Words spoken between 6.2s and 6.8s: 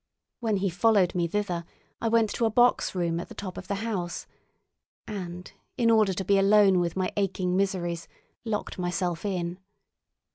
be alone